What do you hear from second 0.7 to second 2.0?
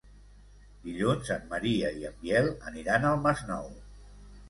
Dilluns en Maria